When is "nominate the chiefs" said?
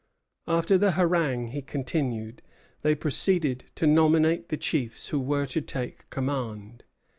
3.85-5.09